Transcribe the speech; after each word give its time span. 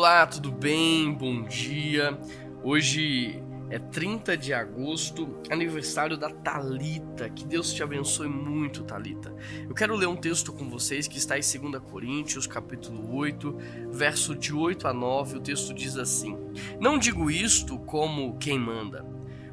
Olá, 0.00 0.26
tudo 0.26 0.50
bem? 0.50 1.12
Bom 1.12 1.42
dia. 1.42 2.18
Hoje 2.64 3.44
é 3.68 3.78
30 3.78 4.34
de 4.34 4.54
agosto, 4.54 5.38
aniversário 5.50 6.16
da 6.16 6.30
Talita. 6.30 7.28
Que 7.28 7.44
Deus 7.44 7.70
te 7.74 7.82
abençoe 7.82 8.26
muito, 8.26 8.82
Talita. 8.82 9.30
Eu 9.68 9.74
quero 9.74 9.94
ler 9.94 10.06
um 10.06 10.16
texto 10.16 10.54
com 10.54 10.70
vocês 10.70 11.06
que 11.06 11.18
está 11.18 11.36
em 11.36 11.42
2 11.42 11.82
Coríntios, 11.82 12.46
capítulo 12.46 13.14
8, 13.14 13.54
verso 13.90 14.34
de 14.34 14.54
8 14.54 14.88
a 14.88 14.94
9. 14.94 15.36
O 15.36 15.40
texto 15.42 15.74
diz 15.74 15.98
assim: 15.98 16.34
Não 16.80 16.96
digo 16.96 17.30
isto 17.30 17.78
como 17.80 18.38
quem 18.38 18.58
manda, 18.58 19.04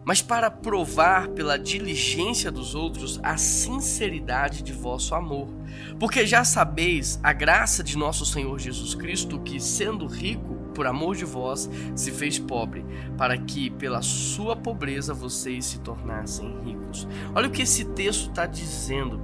mas 0.08 0.22
para 0.22 0.50
provar 0.50 1.28
pela 1.28 1.60
diligência 1.60 2.50
dos 2.50 2.74
outros 2.74 3.20
a 3.22 3.36
sinceridade 3.36 4.64
de 4.64 4.72
vosso 4.72 5.14
amor. 5.14 5.50
Porque 6.00 6.26
já 6.26 6.46
sabeis 6.46 7.20
a 7.22 7.34
graça 7.34 7.84
de 7.84 7.98
nosso 7.98 8.26
Senhor 8.26 8.58
Jesus 8.58 8.96
Cristo, 8.96 9.38
que, 9.42 9.60
sendo 9.60 10.08
rico, 10.08 10.56
por 10.74 10.88
amor 10.88 11.18
de 11.18 11.26
vós, 11.26 11.70
se 11.94 12.10
fez 12.10 12.40
pobre, 12.40 12.86
para 13.18 13.38
que 13.38 13.70
pela 13.70 14.02
sua 14.02 14.56
pobreza 14.56 15.14
vocês 15.14 15.66
se 15.66 15.80
tornassem 15.80 16.58
ricos. 16.64 17.06
Olha 17.36 17.50
o 17.50 17.52
que 17.52 17.64
esse 17.64 17.84
texto 17.84 18.30
está 18.30 18.46
dizendo: 18.46 19.20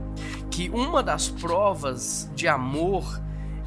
que 0.52 0.70
uma 0.70 1.02
das 1.02 1.30
provas 1.30 2.30
de 2.36 2.46
amor 2.46 3.22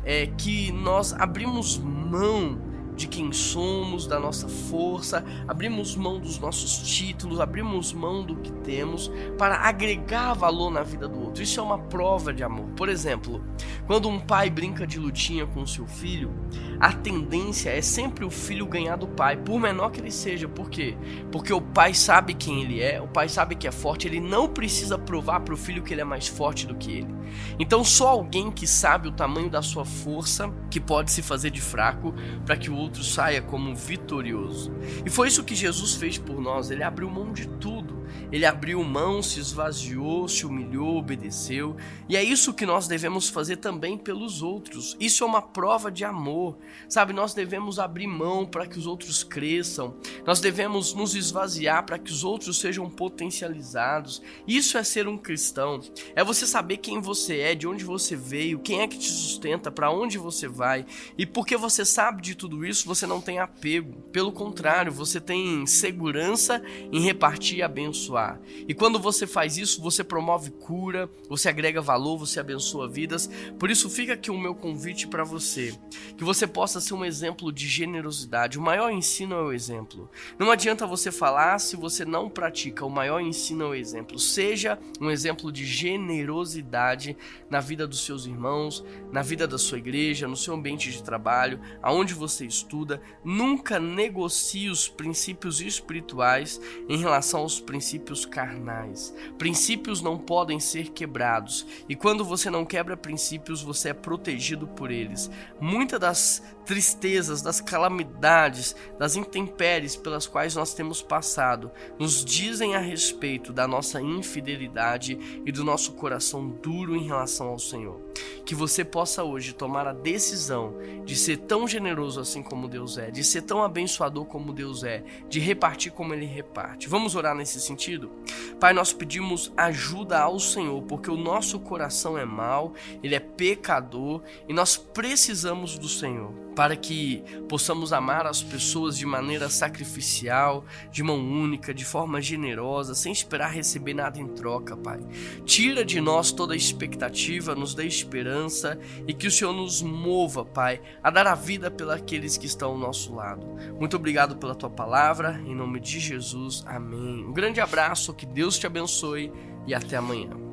é 0.05 0.27
que 0.27 0.71
nós 0.71 1.15
abrimos 1.15 1.79
mão 1.79 2.66
de 2.97 3.07
quem 3.07 3.33
somos, 3.33 4.07
da 4.07 4.19
nossa 4.19 4.49
força, 4.49 5.25
abrimos 5.47 5.95
mão 5.95 6.19
dos 6.19 6.39
nossos 6.39 6.79
títulos, 6.79 7.41
abrimos 7.41 7.93
mão 7.93 8.25
do 8.25 8.37
que 8.37 8.51
temos 8.51 9.11
para 9.37 9.57
agregar 9.57 10.33
valor 10.33 10.71
na 10.71 10.83
vida 10.83 11.07
do 11.07 11.21
outro. 11.21 11.43
Isso 11.43 11.61
é 11.61 11.63
uma 11.63 11.79
prova 11.79 12.33
de 12.33 12.43
amor. 12.43 12.67
Por 12.77 12.89
exemplo, 12.89 13.45
quando 13.87 14.09
um 14.09 14.19
pai 14.19 14.49
brinca 14.49 14.87
de 14.87 14.99
lutinha 14.99 15.47
com 15.47 15.67
seu 15.67 15.87
filho, 15.87 16.33
a 16.81 16.93
tendência 16.93 17.71
é 17.71 17.83
sempre 17.83 18.25
o 18.25 18.31
filho 18.31 18.67
ganhar 18.67 18.97
do 18.97 19.07
pai, 19.07 19.37
por 19.37 19.59
menor 19.61 19.91
que 19.91 20.01
ele 20.01 20.11
seja. 20.11 20.49
Por 20.49 20.71
quê? 20.71 20.97
Porque 21.31 21.53
o 21.53 21.61
pai 21.61 21.93
sabe 21.93 22.35
quem 22.35 22.63
ele 22.63 22.81
é, 22.81 23.01
o 23.01 23.09
pai 23.09 23.29
sabe 23.29 23.55
que 23.55 23.69
é 23.69 23.73
forte, 23.73 24.09
ele 24.09 24.21
não 24.21 24.49
precisa 24.49 24.99
provar 24.99 25.41
para 25.41 25.55
o 25.55 25.57
filho 25.57 25.83
que 25.83 25.93
ele 25.93 26.01
é 26.01 26.05
mais 26.05 26.27
forte 26.27 26.67
do 26.67 26.75
que 26.75 26.91
ele. 26.93 27.15
Então, 27.59 27.85
só 27.85 28.09
alguém 28.09 28.51
que 28.51 28.67
sabe 28.67 29.09
o 29.09 29.13
tamanho 29.13 29.51
da 29.51 29.61
sua 29.61 29.85
força 29.85 30.53
que 30.71 30.81
pode 30.81 31.11
se 31.11 31.23
fazer 31.23 31.51
de 31.51 31.61
fraco 31.61 32.15
para 32.45 32.57
que 32.57 32.71
o 32.71 32.77
outro 32.87 33.05
saia 33.05 33.43
como 33.43 33.75
vitorioso. 33.75 34.73
E 35.05 35.11
foi 35.11 35.29
isso 35.29 35.45
que 35.45 35.55
Jesus 35.55 35.95
fez 35.95 36.17
por 36.17 36.41
nós, 36.41 36.71
ele 36.71 36.83
abriu 36.83 37.11
mão 37.11 37.33
de 37.33 37.47
tudo. 37.47 37.96
Ele 38.31 38.45
abriu 38.45 38.83
mão, 38.83 39.23
se 39.23 39.41
esvaziou, 39.41 40.29
se 40.29 40.47
humilhou, 40.47 40.97
obedeceu. 40.97 41.77
E 42.09 42.17
é 42.17 42.23
isso 42.23 42.55
que 42.55 42.67
nós 42.67 42.89
devemos 42.89 43.29
fazer 43.29 43.57
também 43.57 43.97
pelos 43.97 44.43
outros. 44.43 44.97
Isso 44.99 45.25
é 45.25 45.27
uma 45.27 45.43
prova 45.43 45.91
de 45.91 46.05
amor. 46.05 46.59
Sabe, 46.89 47.13
nós 47.13 47.35
devemos 47.35 47.79
abrir 47.79 48.07
mão 48.07 48.47
para 48.47 48.67
que 48.67 48.79
os 48.79 48.87
outros 48.87 49.23
cresçam. 49.25 49.97
Nós 50.25 50.41
devemos 50.41 50.95
nos 50.95 51.15
esvaziar 51.15 51.85
para 51.85 51.99
que 51.99 52.11
os 52.11 52.25
outros 52.25 52.59
sejam 52.59 52.89
potencializados. 52.89 54.23
Isso 54.47 54.79
é 54.79 54.85
ser 54.85 55.09
um 55.09 55.19
cristão. 55.19 55.81
É 56.15 56.25
você 56.25 56.47
saber 56.47 56.79
quem 56.79 57.01
você 57.01 57.41
é, 57.41 57.55
de 57.55 57.67
onde 57.67 57.85
você 57.85 58.17
veio, 58.17 58.59
quem 58.59 58.81
é 58.81 58.89
que 58.89 58.99
te 58.99 59.09
sustenta, 59.09 59.71
para 59.71 59.91
onde 59.91 60.19
você 60.19 60.49
vai. 60.49 60.87
E 61.17 61.27
porque 61.27 61.57
você 61.57 61.85
sabe 61.85 62.23
de 62.23 62.35
tudo 62.35 62.65
isso, 62.65 62.87
você 62.87 63.07
não 63.07 63.21
tem 63.21 63.39
apego. 63.39 64.03
Pelo 64.13 64.33
contrário, 64.33 64.93
você 64.93 65.21
tem 65.21 65.67
segurança 65.67 66.63
em 66.93 67.01
repartir 67.01 67.59
e 67.59 67.63
abençoar. 67.97 68.39
E 68.69 68.75
quando 68.75 68.99
você 68.99 69.27
faz 69.27 69.57
isso, 69.57 69.81
você 69.81 70.05
promove 70.05 70.51
cura, 70.51 71.09
você 71.29 71.49
agrega 71.49 71.81
valor, 71.81 72.19
você 72.19 72.39
abençoa 72.39 72.89
vidas. 72.89 73.29
Por 73.59 73.71
isso 73.71 73.89
fica 73.89 74.13
aqui 74.13 74.31
o 74.31 74.39
meu 74.39 74.55
convite 74.55 75.09
para 75.09 75.25
você, 75.25 75.75
que 76.17 76.25
você 76.25 76.47
possa 76.47 76.81
ser 76.81 76.95
um 76.95 77.05
exemplo 77.05 77.51
de 77.51 77.67
generosidade. 77.67 78.59
O 78.59 78.63
maior 78.63 78.91
ensino 78.91 79.35
é 79.35 79.43
o 79.43 79.53
exemplo. 79.53 80.11
Não 80.39 80.51
adianta 80.51 80.87
você 80.87 81.11
falar 81.11 81.59
se 81.59 81.77
você 81.77 82.05
não 82.05 82.29
pratica. 82.29 82.85
O 82.85 82.91
maior 82.91 83.21
ensino 83.21 83.65
é 83.65 83.69
o 83.69 83.75
exemplo. 83.75 84.19
Seja 84.19 84.79
um 85.01 85.11
exemplo 85.11 85.51
de 85.51 85.65
generosidade 85.65 87.17
na 87.49 87.61
vida 87.61 87.87
dos 87.87 88.05
seus 88.05 88.27
irmãos, 88.27 88.85
na 89.11 89.23
vida 89.23 89.47
da 89.47 89.59
sua 89.59 89.79
igreja, 89.79 90.29
no 90.29 90.37
seu 90.37 90.55
ambiente 90.55 90.91
de 90.91 91.03
trabalho, 91.03 91.61
aonde 91.83 92.15
você 92.15 92.45
estuda. 92.45 93.01
Nunca 93.25 93.79
negocie 93.79 94.69
os 94.69 94.89
princípios 94.89 95.61
espirituais 95.61 96.61
em 96.89 96.99
relação 96.99 97.41
aos 97.41 97.61
princípios 97.61 97.86
carnais. 98.25 99.15
Princípios 99.39 100.03
não 100.03 100.19
podem 100.19 100.59
ser 100.59 100.91
quebrados, 100.91 101.67
e 101.89 101.95
quando 101.95 102.25
você 102.25 102.51
não 102.51 102.65
quebra 102.65 102.97
princípios, 102.97 103.63
você 103.63 103.91
é 103.91 103.95
protegido 103.95 104.67
por 104.67 104.91
eles. 104.91 105.31
Muitas 105.61 106.01
das 106.01 106.43
tristezas, 106.65 107.43
das 107.43 107.61
calamidades, 107.61 108.75
das 108.99 109.15
intempéries 109.15 109.95
pelas 109.95 110.27
quais 110.27 110.55
nós 110.57 110.75
temos 110.75 111.01
passado, 111.01 111.71
nos 111.99 112.25
dizem 112.25 112.75
a 112.75 112.81
respeito 112.81 113.53
da 113.53 113.69
nossa 113.69 114.01
infidelidade 114.01 115.43
e 115.45 115.53
do 115.53 115.65
nosso 115.65 115.93
coração 115.93 116.49
duro 116.49 116.97
em 116.97 117.07
relação 117.07 117.49
ao 117.49 117.59
Senhor. 117.59 118.06
Que 118.47 118.55
você 118.55 118.85
possa 118.85 119.23
hoje 119.23 119.53
tomar 119.53 119.87
a 119.87 119.93
decisão 119.93 120.75
de 121.05 121.15
ser 121.15 121.37
tão 121.39 121.69
generoso 121.69 122.21
assim 122.21 122.43
como 122.43 122.69
Deus 122.69 122.97
é, 122.97 123.11
de 123.11 123.23
ser 123.23 123.43
tão 123.43 123.63
abençoador 123.63 124.25
como 124.25 124.53
Deus 124.53 124.85
é, 124.85 125.03
de 125.29 125.39
repartir 125.41 125.93
como 125.93 126.15
Ele 126.15 126.25
reparte. 126.25 126.89
Vamos 126.89 127.15
orar 127.15 127.35
nesse 127.35 127.61
sentido? 127.61 128.11
Pai, 128.59 128.73
nós 128.73 128.93
pedimos 128.93 129.53
ajuda 129.57 130.21
ao 130.21 130.39
Senhor, 130.39 130.81
porque 130.85 131.11
o 131.11 131.17
nosso 131.17 131.61
coração 131.61 132.17
é 132.17 132.25
mau, 132.25 132.73
ele 133.03 133.15
é 133.15 133.21
pecador 133.21 134.23
e 134.49 134.55
nós 134.55 134.77
precisamos 134.77 135.77
do 135.77 135.89
Senhor 135.89 136.46
para 136.57 136.75
que 136.75 137.23
possamos 137.49 137.93
amar 137.93 138.27
as 138.27 138.43
pessoas 138.43 138.97
de 138.97 139.05
maneira 139.05 139.51
sacrificial, 139.51 140.65
de 140.91 141.03
mão 141.03 141.19
única, 141.19 141.75
de 141.75 141.85
forma 141.85 142.21
generosa, 142.21 142.95
sem 142.95 143.13
esperar 143.13 143.53
receber 143.53 143.93
nada 143.93 144.19
em 144.19 144.27
troca, 144.27 144.75
Pai. 144.75 144.99
Tira 145.45 145.85
de 145.85 146.01
nós 146.01 146.33
toda 146.33 146.57
expectativa, 146.57 147.55
nos 147.55 147.75
dê 147.75 147.87
esperança 147.87 148.79
e 149.07 149.13
que 149.13 149.27
o 149.27 149.31
Senhor 149.31 149.53
nos 149.53 149.83
mova, 149.83 150.47
Pai, 150.47 150.81
a 151.03 151.11
dar 151.11 151.27
a 151.27 151.35
vida 151.35 151.71
pelos 151.71 151.97
que 152.07 152.47
estão 152.47 152.71
ao 152.71 152.79
nosso 152.79 153.15
lado. 153.15 153.47
Muito 153.79 153.97
obrigado 153.97 154.37
pela 154.37 154.55
tua 154.55 154.71
palavra, 154.71 155.39
em 155.45 155.55
nome 155.55 155.79
de 155.79 156.01
Jesus, 156.01 156.65
amém. 156.67 157.23
Um 157.27 157.33
grande 157.33 157.61
abraço, 157.61 158.15
que 158.15 158.25
Deus 158.25 158.59
te 158.59 158.67
abençoe 158.67 159.31
e 159.67 159.75
até 159.75 159.97
amanhã. 159.97 160.46